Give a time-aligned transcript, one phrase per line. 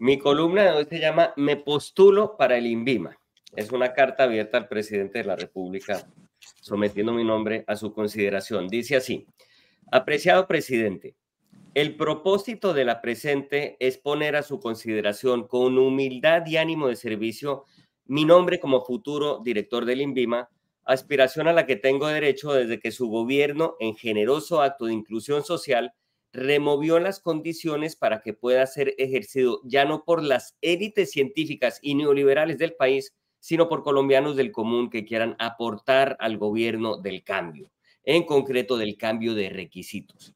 [0.00, 3.16] Mi columna de hoy se llama Me postulo para el INVIMA.
[3.54, 6.06] Es una carta abierta al presidente de la República
[6.60, 8.68] sometiendo mi nombre a su consideración.
[8.68, 9.26] Dice así,
[9.90, 11.14] apreciado presidente,
[11.74, 16.96] el propósito de la presente es poner a su consideración con humildad y ánimo de
[16.96, 17.64] servicio
[18.06, 20.50] mi nombre como futuro director del INVIMA,
[20.84, 25.42] aspiración a la que tengo derecho desde que su gobierno, en generoso acto de inclusión
[25.42, 25.94] social,
[26.34, 31.94] removió las condiciones para que pueda ser ejercido ya no por las élites científicas y
[31.94, 37.70] neoliberales del país, sino por colombianos del común que quieran aportar al gobierno del cambio,
[38.02, 40.34] en concreto del cambio de requisitos.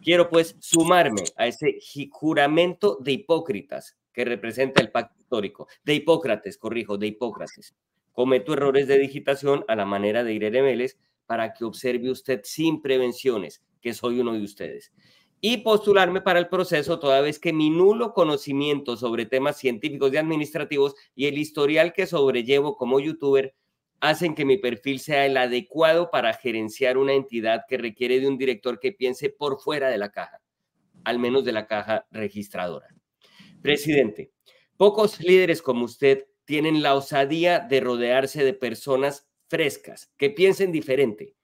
[0.00, 1.78] Quiero pues sumarme a ese
[2.10, 7.74] juramento de hipócritas que representa el pacto histórico, de Hipócrates, corrijo, de Hipócrates.
[8.12, 12.82] Cometo errores de digitación a la manera de Irene Vélez para que observe usted sin
[12.82, 14.92] prevenciones que soy uno de ustedes
[15.44, 20.16] y postularme para el proceso toda vez que mi nulo conocimiento sobre temas científicos y
[20.16, 23.52] administrativos y el historial que sobrellevo como youtuber
[23.98, 28.38] hacen que mi perfil sea el adecuado para gerenciar una entidad que requiere de un
[28.38, 30.40] director que piense por fuera de la caja,
[31.02, 32.86] al menos de la caja registradora.
[33.62, 34.30] Presidente,
[34.76, 41.34] pocos líderes como usted tienen la osadía de rodearse de personas frescas, que piensen diferente,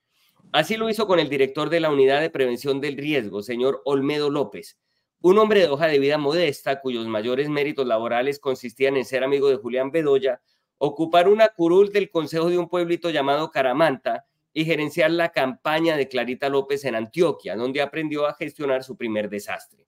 [0.50, 4.30] Así lo hizo con el director de la Unidad de Prevención del Riesgo, señor Olmedo
[4.30, 4.78] López,
[5.20, 9.50] un hombre de hoja de vida modesta cuyos mayores méritos laborales consistían en ser amigo
[9.50, 10.40] de Julián Bedoya,
[10.78, 16.08] ocupar una curul del consejo de un pueblito llamado Caramanta y gerenciar la campaña de
[16.08, 19.86] Clarita López en Antioquia, donde aprendió a gestionar su primer desastre.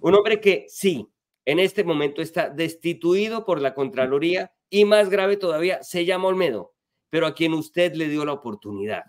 [0.00, 1.08] Un hombre que sí,
[1.44, 6.72] en este momento está destituido por la Contraloría y más grave todavía, se llama Olmedo,
[7.10, 9.04] pero a quien usted le dio la oportunidad.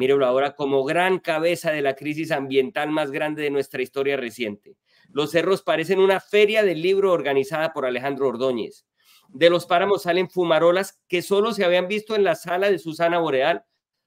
[0.00, 4.78] Mírelo ahora como gran cabeza de la crisis ambiental más grande de nuestra historia reciente.
[5.10, 8.86] Los cerros parecen una feria del libro organizada por Alejandro Ordóñez.
[9.28, 13.18] De los páramos salen fumarolas que solo se habían visto en la sala de Susana
[13.18, 13.66] Boreal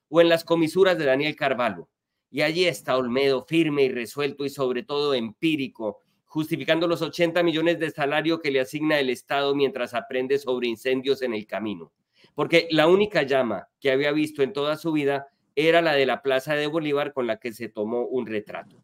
[0.10, 1.92] o en las comisuras de Daniel Carvalho.
[2.32, 7.78] Y allí está Olmedo, firme y resuelto y sobre todo empírico, justificando los 80 millones
[7.78, 11.94] de salario que le asigna el Estado mientras aprende sobre incendios en el camino.
[12.34, 16.22] Porque la única llama que había visto en toda su vida era la de la
[16.22, 18.84] Plaza de Bolívar con la que se tomó un retrato.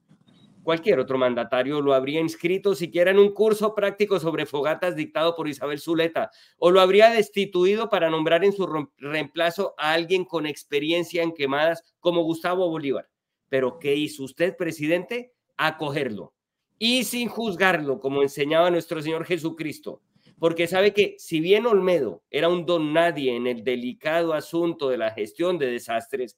[0.63, 5.47] Cualquier otro mandatario lo habría inscrito siquiera en un curso práctico sobre fogatas dictado por
[5.47, 11.24] Isabel Zuleta o lo habría destituido para nombrar en su reemplazo a alguien con experiencia
[11.24, 13.09] en quemadas como Gustavo Bolívar.
[13.47, 15.34] Pero ¿qué hizo usted, presidente?
[15.57, 16.34] Acogerlo
[16.80, 20.01] y sin juzgarlo, como enseñaba nuestro Señor Jesucristo,
[20.40, 24.97] porque sabe que si bien Olmedo era un don nadie en el delicado asunto de
[24.97, 26.38] la gestión de desastres,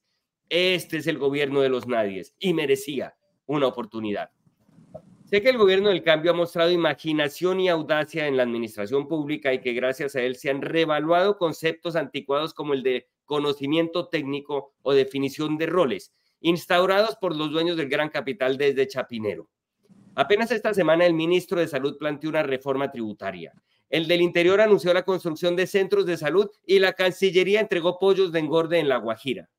[0.51, 4.31] este es el gobierno de los nadies y merecía una oportunidad.
[5.23, 9.53] Sé que el gobierno del cambio ha mostrado imaginación y audacia en la administración pública
[9.53, 14.73] y que gracias a él se han revaluado conceptos anticuados como el de conocimiento técnico
[14.81, 19.47] o definición de roles, instaurados por los dueños del gran capital desde Chapinero.
[20.15, 23.53] Apenas esta semana el ministro de Salud planteó una reforma tributaria.
[23.89, 28.33] El del Interior anunció la construcción de centros de salud y la Cancillería entregó pollos
[28.33, 29.49] de engorde en La Guajira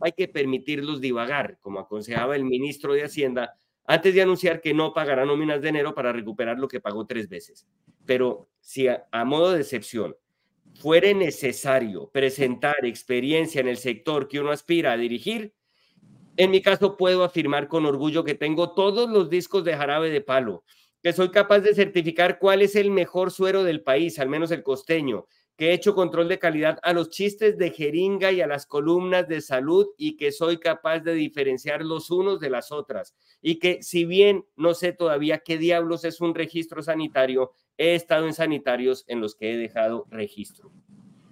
[0.00, 4.92] hay que permitirlos divagar, como aconsejaba el ministro de Hacienda, antes de anunciar que no
[4.94, 7.66] pagará nóminas de enero para recuperar lo que pagó tres veces.
[8.06, 10.16] Pero si a, modo de excepción
[10.74, 15.54] fuere necesario presentar experiencia en el sector que uno aspira a dirigir,
[16.36, 20.20] en mi caso puedo afirmar con orgullo que tengo todos los discos de jarabe de
[20.20, 20.64] palo,
[21.02, 24.62] que soy capaz de certificar cuál es el mejor suero del país, al menos el
[24.62, 25.26] costeño,
[25.60, 29.28] que he hecho control de calidad a los chistes de jeringa y a las columnas
[29.28, 33.14] de salud y que soy capaz de diferenciar los unos de las otras.
[33.42, 38.26] Y que si bien no sé todavía qué diablos es un registro sanitario, he estado
[38.26, 40.72] en sanitarios en los que he dejado registro.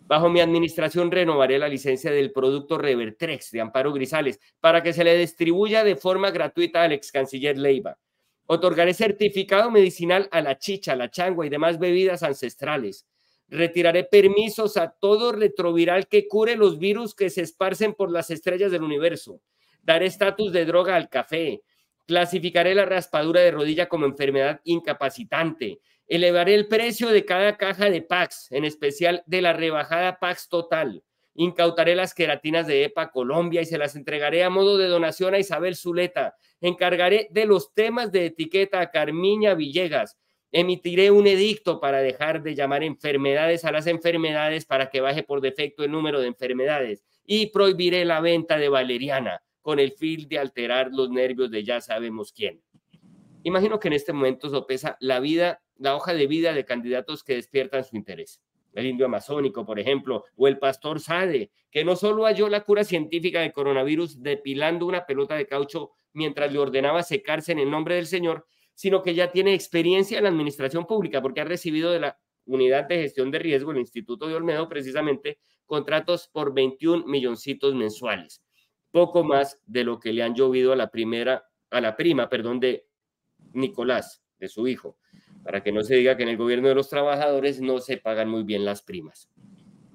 [0.07, 5.05] Bajo mi administración renovaré la licencia del producto Revertrex de Amparo Grisales para que se
[5.05, 7.97] le distribuya de forma gratuita al ex canciller Leiva.
[8.45, 13.07] Otorgaré certificado medicinal a la chicha, la changua y demás bebidas ancestrales
[13.49, 18.71] Retiraré permisos a todo retroviral que cure los virus que se esparcen por las estrellas
[18.71, 19.41] del universo.
[19.83, 21.63] Daré estatus de droga al café.
[22.07, 25.81] Clasificaré la raspadura de rodilla como enfermedad incapacitante.
[26.07, 31.03] Elevaré el precio de cada caja de Pax, en especial de la rebajada Pax Total.
[31.35, 35.39] Incautaré las queratinas de EPA Colombia y se las entregaré a modo de donación a
[35.39, 36.35] Isabel Zuleta.
[36.61, 40.19] Encargaré de los temas de etiqueta a Carmiña Villegas
[40.51, 45.43] Emitiré un edicto para dejar de llamar enfermedades a las enfermedades para que baje por
[45.43, 50.39] defecto el número de enfermedades y prohibiré la venta de valeriana con el fin de
[50.39, 52.63] alterar los nervios de ya sabemos quién.
[53.43, 57.35] Imagino que en este momento sopesa la vida, la hoja de vida de candidatos que
[57.35, 58.41] despiertan su interés.
[58.73, 62.85] El indio amazónico, por ejemplo, o el pastor Sade, que no solo halló la cura
[62.85, 67.97] científica del coronavirus depilando una pelota de caucho mientras le ordenaba secarse en el nombre
[67.97, 68.47] del Señor,
[68.79, 72.17] sino que ya tiene experiencia en la administración pública porque ha recibido de la
[72.47, 78.41] Unidad de Gestión de Riesgo, el Instituto de Olmedo, precisamente, contratos por 21 milloncitos mensuales,
[78.93, 82.61] poco más de lo que le han llovido a la primera, a la prima, perdón,
[82.61, 82.87] de
[83.53, 84.97] Nicolás, de su hijo,
[85.43, 88.29] para que no se diga que en el gobierno de los trabajadores no se pagan
[88.29, 89.29] muy bien las primas.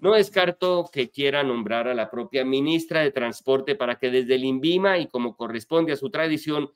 [0.01, 4.44] No descarto que quiera nombrar a la propia ministra de Transporte para que desde el
[4.44, 6.69] INVIMA y como corresponde a su tradición,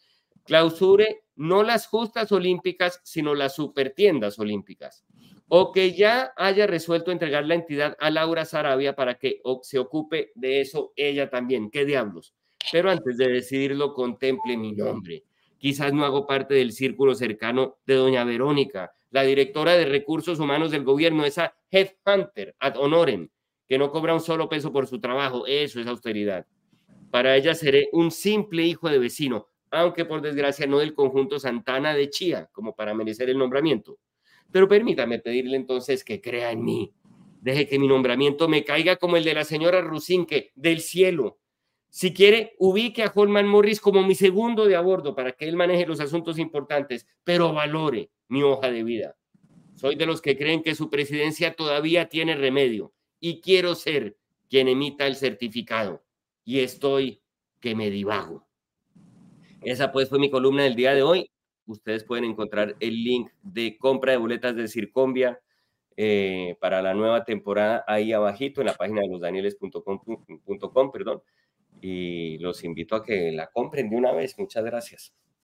[0.47, 5.05] clausure no las justas olímpicas, sino las supertiendas olímpicas.
[5.47, 10.31] O que ya haya resuelto entregar la entidad a Laura Sarabia para que se ocupe
[10.35, 11.69] de eso ella también.
[11.69, 12.33] ¿Qué diablos?
[12.71, 15.23] Pero antes de decidirlo, contemple mi nombre.
[15.57, 20.71] Quizás no hago parte del círculo cercano de doña Verónica, la directora de recursos humanos
[20.71, 23.29] del gobierno, esa headhunter ad honorem,
[23.67, 25.45] que no cobra un solo peso por su trabajo.
[25.47, 26.45] Eso es austeridad.
[27.09, 31.93] Para ella seré un simple hijo de vecino, aunque por desgracia no del conjunto Santana
[31.93, 33.99] de Chía, como para merecer el nombramiento.
[34.51, 36.93] Pero permítame pedirle entonces que crea en mí.
[37.41, 41.39] Deje que mi nombramiento me caiga como el de la señora Rusinque, del cielo,
[41.89, 44.83] si quiere, ubique a Holman Morris como mi segundo de a
[45.15, 49.15] para que él maneje los asuntos importantes, pero valore mi hoja de vida.
[49.75, 54.17] Soy de los que creen que su presidencia todavía tiene remedio y quiero ser
[54.49, 56.03] quien emita el certificado.
[56.43, 57.21] Y estoy
[57.59, 58.46] que me divago.
[59.61, 61.29] Esa pues fue mi columna del día de hoy.
[61.65, 65.39] Ustedes pueden encontrar el link de compra de boletas de Circombia
[65.97, 71.21] eh, para la nueva temporada ahí abajito en la página de losdanieles.com, perdón
[71.81, 74.37] y los invito a que la compren de una vez.
[74.37, 75.13] Muchas gracias.